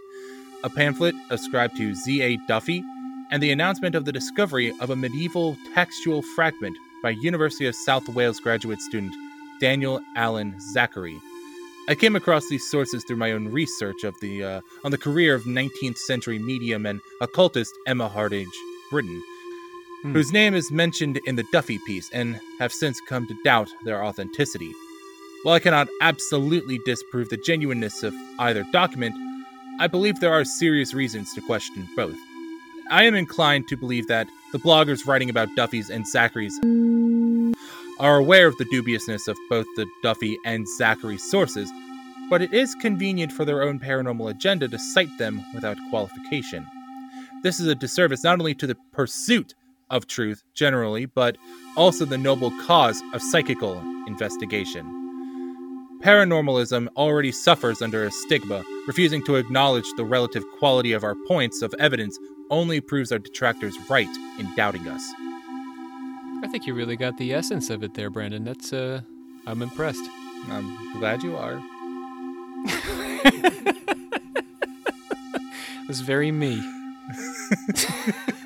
a 0.64 0.70
pamphlet 0.70 1.14
ascribed 1.30 1.78
to 1.78 1.94
Z.A. 1.94 2.38
Duffy 2.48 2.84
and 3.30 3.44
the 3.44 3.52
announcement 3.52 3.94
of 3.94 4.06
the 4.06 4.12
discovery 4.12 4.74
of 4.80 4.90
a 4.90 4.96
medieval 4.96 5.56
textual 5.74 6.24
fragment 6.36 6.76
by 7.04 7.12
University 7.12 7.68
of 7.68 7.76
South 7.76 8.10
Wales 8.10 8.40
graduate 8.40 8.82
student 8.82 9.14
Daniel 9.62 10.02
Allen 10.16 10.56
Zachary. 10.74 11.20
I 11.88 11.96
came 11.96 12.16
across 12.16 12.50
these 12.50 12.70
sources 12.70 13.04
through 13.04 13.18
my 13.18 13.32
own 13.32 13.50
research 13.50 14.04
of 14.04 14.20
the 14.20 14.44
uh, 14.44 14.62
on 14.84 14.92
the 14.92 14.98
career 14.98 15.36
of 15.36 15.44
19th 15.44 15.98
century 15.98 16.40
medium 16.40 16.86
and 16.86 17.00
occultist 17.22 17.72
Emma 17.86 18.10
Hardinge 18.10 18.54
Britten, 18.90 19.22
Hmm. 20.04 20.14
whose 20.14 20.32
name 20.32 20.54
is 20.54 20.72
mentioned 20.72 21.18
in 21.26 21.36
the 21.36 21.46
Duffy 21.52 21.80
piece 21.80 22.10
and 22.12 22.40
have 22.60 22.72
since 22.72 23.02
come 23.02 23.28
to 23.28 23.36
doubt 23.44 23.70
their 23.84 24.04
authenticity. 24.04 24.72
While 25.48 25.56
I 25.56 25.60
cannot 25.60 25.88
absolutely 26.02 26.78
disprove 26.80 27.30
the 27.30 27.38
genuineness 27.38 28.04
of 28.04 28.14
either 28.38 28.66
document, 28.74 29.16
I 29.80 29.88
believe 29.88 30.20
there 30.20 30.34
are 30.34 30.44
serious 30.44 30.94
reasons 30.94 31.34
to 31.36 31.42
question 31.42 31.88
both. 31.96 32.18
I 32.92 33.06
am 33.06 33.16
inclined 33.16 33.70
to 33.70 33.78
believe 33.78 34.08
that 34.08 34.28
the 34.52 34.60
bloggers 34.60 35.08
writing 35.08 35.30
about 35.30 35.56
Duffy's 35.56 35.90
and 35.90 36.06
Zachary's 36.06 36.60
are 37.98 38.18
aware 38.18 38.48
of 38.48 38.58
the 38.58 38.66
dubiousness 38.66 39.30
of 39.30 39.38
both 39.50 39.66
the 39.78 39.88
Duffy 40.04 40.38
and 40.44 40.68
Zachary 40.68 41.18
sources, 41.18 41.72
but 42.30 42.42
it 42.42 42.54
is 42.54 42.76
convenient 42.76 43.32
for 43.32 43.46
their 43.46 43.64
own 43.64 43.80
paranormal 43.80 44.30
agenda 44.30 44.68
to 44.68 44.78
cite 44.78 45.18
them 45.18 45.42
without 45.56 45.78
qualification. 45.90 46.68
This 47.44 47.62
is 47.62 47.68
a 47.68 47.76
disservice 47.76 48.22
not 48.22 48.40
only 48.40 48.56
to 48.56 48.68
the 48.68 48.76
pursuit 48.92 49.56
of 49.90 50.08
truth 50.08 50.44
generally, 50.54 51.06
but 51.06 51.38
also 51.78 52.04
the 52.04 52.18
noble 52.18 52.52
cause 52.66 53.02
of 53.14 53.22
psychical 53.22 53.80
investigation. 54.08 55.07
Paranormalism 56.02 56.88
already 56.96 57.32
suffers 57.32 57.82
under 57.82 58.06
a 58.06 58.12
stigma. 58.12 58.64
Refusing 58.88 59.24
to 59.26 59.36
acknowledge 59.36 59.86
the 59.98 60.06
relative 60.06 60.44
quality 60.60 60.94
of 60.94 61.04
our 61.04 61.16
points 61.28 61.62
of 61.62 61.74
evidence 61.80 62.18
only 62.50 62.80
proves 62.80 63.12
our 63.12 63.20
detractors 63.20 63.76
right 63.90 64.08
in 64.40 64.54
doubting 64.56 64.88
us. 64.88 65.02
I 66.44 66.48
think 66.52 66.68
you 66.68 66.74
really 66.74 66.96
got 66.96 67.18
the 67.18 67.34
essence 67.34 67.70
of 67.70 67.84
it 67.84 67.96
there, 67.96 68.10
Brandon. 68.10 68.44
That's 68.44 68.72
uh 68.72 69.02
I'm 69.48 69.62
impressed. 69.62 70.04
I'm 70.50 71.00
glad 71.00 71.24
you 71.24 71.36
are. 71.36 71.62
It 75.88 75.92
was 75.92 76.02
very 76.02 76.34
me. 76.34 76.62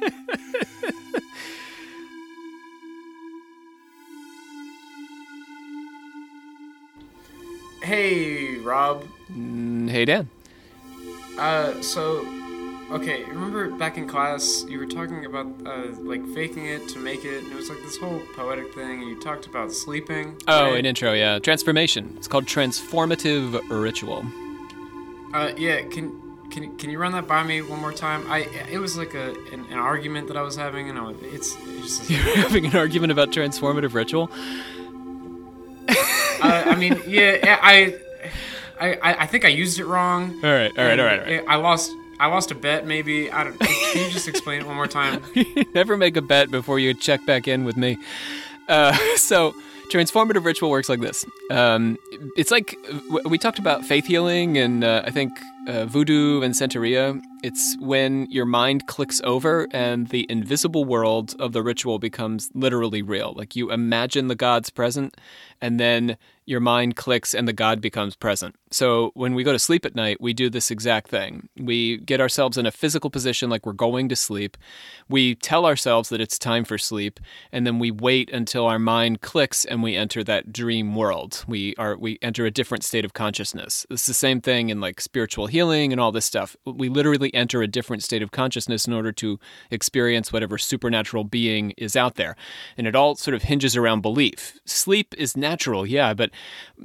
Hey 9.91 10.05
Dan. 10.05 10.29
Uh, 11.37 11.81
so, 11.81 12.25
okay, 12.91 13.23
remember 13.25 13.69
back 13.71 13.97
in 13.97 14.07
class 14.07 14.65
you 14.69 14.79
were 14.79 14.85
talking 14.85 15.25
about 15.25 15.47
uh, 15.65 15.87
like 15.99 16.25
faking 16.33 16.65
it 16.65 16.87
to 16.89 16.99
make 16.99 17.25
it, 17.25 17.43
and 17.43 17.51
it 17.51 17.55
was 17.55 17.69
like 17.69 17.81
this 17.83 17.97
whole 17.97 18.21
poetic 18.33 18.73
thing, 18.73 19.01
and 19.01 19.09
you 19.09 19.19
talked 19.19 19.47
about 19.47 19.71
sleeping. 19.71 20.41
Oh, 20.47 20.71
right? 20.71 20.79
an 20.79 20.85
intro, 20.85 21.13
yeah. 21.13 21.39
Transformation. 21.39 22.13
It's 22.17 22.27
called 22.27 22.45
transformative 22.45 23.61
ritual. 23.69 24.25
Uh, 25.33 25.51
yeah, 25.57 25.81
can 25.83 26.19
can 26.51 26.77
can 26.77 26.89
you 26.89 26.99
run 26.99 27.11
that 27.13 27.27
by 27.27 27.43
me 27.43 27.61
one 27.61 27.79
more 27.79 27.93
time? 27.93 28.29
I 28.31 28.47
it 28.71 28.79
was 28.79 28.97
like 28.97 29.13
a 29.13 29.31
an, 29.51 29.65
an 29.71 29.77
argument 29.77 30.27
that 30.27 30.37
I 30.37 30.41
was 30.41 30.55
having, 30.55 30.89
and 30.89 30.97
I 30.97 31.03
was, 31.03 31.17
it's 31.21 31.57
it's 31.65 31.97
just. 31.97 32.09
You're 32.09 32.37
having 32.37 32.65
an 32.65 32.75
argument 32.75 33.11
about 33.11 33.31
transformative 33.31 33.93
ritual? 33.93 34.29
uh, 35.89 36.63
I 36.65 36.75
mean, 36.75 37.01
yeah, 37.07 37.59
I, 37.61 37.95
I 38.81 38.93
I 38.95 39.13
I 39.23 39.25
think 39.27 39.45
I 39.45 39.49
used 39.49 39.79
it 39.79 39.85
wrong. 39.85 40.33
All 40.43 40.51
right, 40.51 40.71
all 40.77 40.85
right, 40.85 40.99
all 40.99 41.05
right, 41.05 41.19
all 41.19 41.27
and 41.27 41.49
I 41.49 41.55
lost. 41.55 41.91
I 42.19 42.27
lost 42.27 42.51
a 42.51 42.55
bet, 42.55 42.85
maybe. 42.85 43.31
I 43.31 43.43
don't. 43.45 43.59
Can 43.59 44.05
you 44.05 44.11
just 44.17 44.27
explain 44.27 44.61
it 44.61 44.67
one 44.67 44.75
more 44.75 44.87
time? 44.87 45.23
Never 45.73 45.97
make 45.97 46.15
a 46.17 46.21
bet 46.21 46.51
before 46.51 46.77
you 46.77 46.93
check 46.93 47.25
back 47.25 47.47
in 47.47 47.63
with 47.63 47.77
me. 47.77 47.97
Uh, 48.67 48.93
so, 49.15 49.55
transformative 49.91 50.45
ritual 50.45 50.69
works 50.69 50.87
like 50.87 50.99
this. 50.99 51.25
Um, 51.49 51.97
it's 52.37 52.51
like 52.51 52.77
we 53.25 53.37
talked 53.39 53.57
about 53.57 53.85
faith 53.85 54.05
healing 54.05 54.57
and 54.57 54.83
uh, 54.83 55.01
I 55.05 55.09
think 55.09 55.31
uh, 55.67 55.85
voodoo 55.85 56.41
and 56.41 56.53
Santeria. 56.53 57.21
It's 57.43 57.75
when 57.79 58.29
your 58.29 58.45
mind 58.45 58.87
clicks 58.87 59.19
over 59.23 59.67
and 59.71 60.07
the 60.09 60.25
invisible 60.29 60.85
world 60.85 61.35
of 61.39 61.53
the 61.53 61.63
ritual 61.63 61.97
becomes 61.97 62.49
literally 62.53 63.01
real. 63.01 63.33
Like 63.35 63.55
you 63.55 63.71
imagine 63.71 64.27
the 64.27 64.35
gods 64.35 64.69
present, 64.69 65.17
and 65.59 65.79
then 65.79 66.17
your 66.45 66.59
mind 66.59 66.95
clicks 66.95 67.33
and 67.33 67.47
the 67.47 67.53
god 67.53 67.81
becomes 67.81 68.15
present. 68.15 68.55
So 68.71 69.11
when 69.13 69.35
we 69.35 69.43
go 69.43 69.51
to 69.51 69.59
sleep 69.59 69.85
at 69.85 69.95
night, 69.95 70.19
we 70.19 70.33
do 70.33 70.49
this 70.49 70.71
exact 70.71 71.09
thing. 71.09 71.49
We 71.57 71.97
get 71.97 72.19
ourselves 72.19 72.57
in 72.57 72.65
a 72.65 72.71
physical 72.71 73.09
position 73.09 73.49
like 73.49 73.65
we're 73.65 73.73
going 73.73 74.09
to 74.09 74.15
sleep. 74.15 74.57
We 75.07 75.35
tell 75.35 75.65
ourselves 75.65 76.09
that 76.09 76.21
it's 76.21 76.39
time 76.39 76.65
for 76.65 76.77
sleep, 76.77 77.19
and 77.51 77.65
then 77.65 77.79
we 77.79 77.91
wait 77.91 78.31
until 78.31 78.65
our 78.65 78.79
mind 78.79 79.21
clicks 79.21 79.65
and 79.65 79.83
we 79.83 79.95
enter 79.95 80.23
that 80.23 80.51
dream 80.51 80.95
world. 80.95 81.43
We 81.47 81.75
are 81.77 81.97
we 81.97 82.17
enter 82.21 82.45
a 82.45 82.51
different 82.51 82.83
state 82.83 83.05
of 83.05 83.13
consciousness. 83.13 83.85
It's 83.89 84.05
the 84.05 84.13
same 84.13 84.41
thing 84.41 84.69
in 84.69 84.81
like 84.81 84.99
spiritual 84.99 85.47
healing 85.51 85.91
and 85.91 86.01
all 86.01 86.11
this 86.11 86.25
stuff. 86.25 86.55
We 86.65 86.89
literally 86.89 87.33
enter 87.33 87.61
a 87.61 87.67
different 87.67 88.03
state 88.03 88.21
of 88.21 88.31
consciousness 88.31 88.87
in 88.87 88.93
order 88.93 89.11
to 89.13 89.39
experience 89.69 90.33
whatever 90.33 90.57
supernatural 90.57 91.23
being 91.23 91.73
is 91.77 91.95
out 91.95 92.15
there. 92.15 92.35
And 92.77 92.87
it 92.87 92.95
all 92.95 93.15
sort 93.15 93.35
of 93.35 93.43
hinges 93.43 93.77
around 93.77 94.01
belief. 94.01 94.59
Sleep 94.65 95.13
is 95.17 95.37
natural, 95.37 95.85
yeah, 95.85 96.13
but 96.13 96.31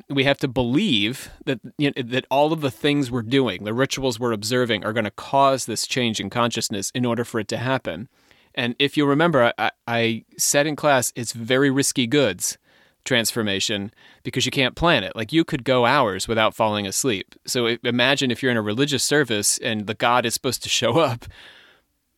we 0.09 0.25
have 0.25 0.39
to 0.39 0.49
believe 0.49 1.31
that 1.45 1.61
you 1.79 1.93
know, 1.97 2.03
that 2.03 2.27
all 2.31 2.53
of 2.53 2.61
the 2.61 2.71
things 2.71 3.11
we're 3.11 3.23
doing, 3.23 3.65
the 3.65 3.75
rituals 3.75 4.21
we're 4.21 4.33
observing, 4.33 4.85
are 4.85 4.93
going 4.93 5.05
to 5.05 5.11
cause 5.11 5.67
this 5.67 5.87
change 5.87 6.21
in 6.21 6.31
consciousness 6.31 6.91
in 6.95 7.07
order 7.07 7.25
for 7.25 7.41
it 7.41 7.49
to 7.49 7.57
happen. 7.57 8.09
And 8.55 8.75
if 8.79 8.97
you 8.97 9.07
remember, 9.07 9.53
I, 9.59 9.71
I 9.87 10.25
said 10.39 10.67
in 10.67 10.77
class, 10.77 11.13
it's 11.15 11.33
very 11.33 11.71
risky 11.71 12.07
goods 12.07 12.59
transformation 13.07 13.91
because 14.23 14.45
you 14.45 14.51
can't 14.53 14.75
plan 14.75 15.03
it. 15.03 15.17
Like 15.17 15.33
you 15.33 15.45
could 15.45 15.65
go 15.65 15.87
hours 15.87 16.29
without 16.29 16.55
falling 16.55 16.87
asleep. 16.87 17.35
So 17.47 17.77
imagine 17.83 18.31
if 18.31 18.43
you're 18.43 18.51
in 18.51 18.59
a 18.59 18.63
religious 18.63 19.03
service 19.03 19.57
and 19.59 19.87
the 19.87 19.95
God 19.95 20.27
is 20.27 20.35
supposed 20.35 20.63
to 20.65 20.69
show 20.69 20.99
up 20.99 21.25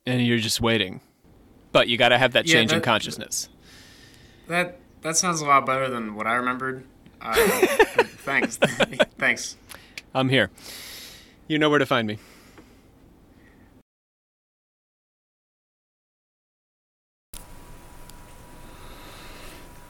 and 0.04 0.26
you're 0.26 0.38
just 0.38 0.60
waiting. 0.60 1.00
But 1.70 1.88
you 1.88 1.96
got 1.96 2.08
to 2.08 2.18
have 2.18 2.32
that 2.32 2.46
Yeah, 2.46 2.54
change 2.54 2.72
in 2.72 2.80
consciousness. 2.80 3.48
That 4.48 4.78
that 5.02 5.16
sounds 5.16 5.40
a 5.40 5.46
lot 5.46 5.64
better 5.66 5.88
than 5.88 6.14
what 6.16 6.26
I 6.26 6.34
remembered. 6.34 6.84
Uh, 7.20 7.34
thanks, 8.24 8.56
thanks. 9.18 9.56
I'm 10.14 10.28
here. 10.30 10.50
You 11.46 11.58
know 11.58 11.70
where 11.70 11.78
to 11.78 11.86
find 11.86 12.08
me. 12.08 12.18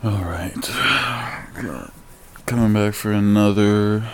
All 0.04 0.22
right. 0.22 0.54
Coming 2.46 2.72
back 2.72 2.94
for 2.94 3.10
another 3.10 4.04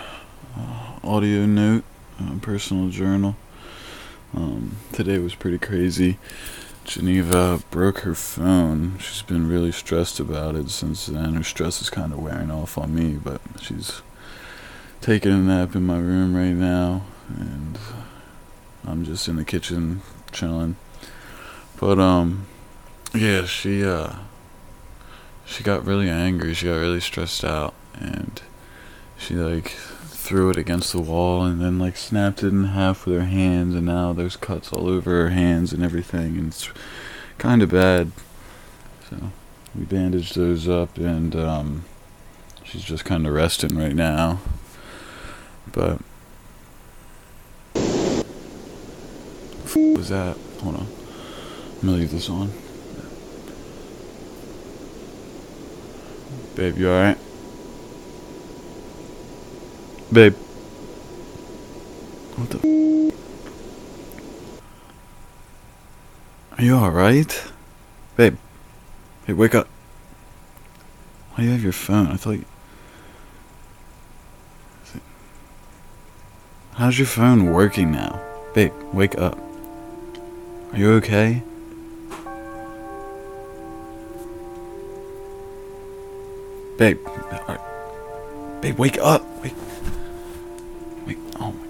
uh, 0.57 0.93
audio 1.03 1.45
note, 1.45 1.83
uh, 2.19 2.39
personal 2.41 2.89
journal. 2.89 3.35
Um, 4.35 4.77
today 4.91 5.19
was 5.19 5.35
pretty 5.35 5.59
crazy. 5.59 6.17
Geneva 6.85 7.61
broke 7.69 7.99
her 7.99 8.15
phone. 8.15 8.97
She's 8.97 9.21
been 9.21 9.47
really 9.47 9.71
stressed 9.71 10.19
about 10.19 10.55
it 10.55 10.71
since 10.71 11.05
then. 11.05 11.35
Her 11.35 11.43
stress 11.43 11.83
is 11.83 11.91
kind 11.91 12.13
of 12.13 12.19
wearing 12.19 12.49
off 12.49 12.79
on 12.79 12.95
me, 12.95 13.19
but 13.23 13.39
she's 13.61 14.01
taking 15.01 15.31
a 15.31 15.37
nap 15.37 15.75
in 15.75 15.83
my 15.83 15.99
room 15.99 16.35
right 16.35 16.55
now, 16.55 17.03
and 17.29 17.77
I'm 18.87 19.05
just 19.05 19.27
in 19.27 19.35
the 19.35 19.45
kitchen 19.45 20.01
chilling. 20.31 20.77
But 21.79 21.99
um, 21.99 22.47
yeah, 23.13 23.45
she 23.45 23.85
uh 23.85 24.15
she 25.45 25.63
got 25.63 25.85
really 25.85 26.09
angry. 26.09 26.53
She 26.53 26.65
got 26.65 26.75
really 26.75 26.99
stressed 26.99 27.43
out, 27.43 27.73
and 27.93 28.41
she 29.17 29.35
like 29.35 29.69
threw 29.69 30.49
it 30.49 30.57
against 30.57 30.91
the 30.91 30.99
wall 30.99 31.43
and 31.43 31.61
then 31.61 31.77
like 31.77 31.95
snapped 31.95 32.41
it 32.41 32.47
in 32.47 32.63
half 32.65 33.05
with 33.05 33.15
her 33.15 33.25
hands, 33.25 33.75
and 33.75 33.85
now 33.85 34.11
there's 34.11 34.35
cuts 34.35 34.73
all 34.73 34.87
over 34.87 35.11
her 35.11 35.29
hands 35.29 35.71
and 35.71 35.83
everything, 35.83 36.37
and 36.37 36.47
it's 36.47 36.69
kind 37.37 37.61
of 37.61 37.69
bad. 37.69 38.11
So 39.09 39.31
we 39.75 39.85
bandaged 39.85 40.35
those 40.35 40.67
up, 40.67 40.97
and 40.97 41.35
um, 41.35 41.85
she's 42.63 42.83
just 42.83 43.05
kind 43.05 43.27
of 43.27 43.33
resting 43.33 43.77
right 43.77 43.95
now. 43.95 44.39
But 45.71 45.99
what 49.73 49.97
was 49.97 50.09
that? 50.09 50.37
Hold 50.61 50.75
on. 50.75 50.87
I'm 51.75 51.81
gonna 51.81 51.97
leave 51.97 52.11
this 52.11 52.29
on. 52.29 52.51
Babe, 56.55 56.77
you 56.77 56.89
alright? 56.89 57.17
Babe. 60.11 60.33
What 62.35 62.49
the? 62.49 63.13
Are 66.57 66.63
you 66.63 66.75
alright? 66.75 67.43
Babe. 68.15 68.37
Hey, 69.25 69.33
wake 69.33 69.53
up. 69.53 69.67
Why 71.31 71.37
do 71.37 71.43
you 71.43 71.51
have 71.51 71.63
your 71.63 71.73
phone? 71.73 72.07
I 72.07 72.15
thought 72.15 72.31
you. 72.31 72.45
How's 76.75 76.97
your 76.97 77.07
phone 77.07 77.51
working 77.51 77.91
now? 77.91 78.21
Babe, 78.53 78.71
wake 78.93 79.17
up. 79.17 79.37
Are 80.71 80.77
you 80.77 80.91
okay? 80.93 81.43
Babe, 86.77 86.99
alright. 87.07 88.61
babe, 88.61 88.77
wake 88.77 88.97
up! 88.97 89.23
Wake. 89.41 89.53
wait. 91.07 91.17
Oh 91.39 91.53
my 91.53 91.67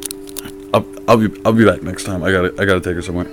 god! 0.00 0.52
I'll, 0.74 0.86
I'll 1.06 1.16
be, 1.16 1.40
I'll 1.44 1.52
be 1.52 1.64
back 1.64 1.82
next 1.82 2.04
time. 2.04 2.24
I 2.24 2.32
gotta, 2.32 2.52
I 2.60 2.64
gotta 2.64 2.80
take 2.80 2.96
her 2.96 3.02
somewhere. 3.02 3.26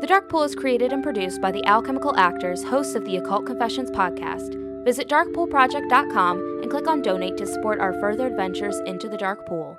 The 0.00 0.06
Dark 0.06 0.28
Pool 0.28 0.44
is 0.44 0.54
created 0.54 0.92
and 0.92 1.02
produced 1.02 1.42
by 1.42 1.50
the 1.50 1.64
Alchemical 1.66 2.16
Actors, 2.16 2.62
hosts 2.62 2.94
of 2.94 3.04
the 3.04 3.16
Occult 3.16 3.44
Confessions 3.46 3.90
podcast. 3.90 4.54
Visit 4.84 5.08
darkpoolproject.com 5.08 6.60
and 6.62 6.70
click 6.70 6.86
on 6.86 7.02
donate 7.02 7.36
to 7.36 7.46
support 7.46 7.80
our 7.80 7.92
further 7.94 8.28
adventures 8.28 8.78
into 8.86 9.08
the 9.08 9.18
Dark 9.18 9.44
Pool. 9.44 9.76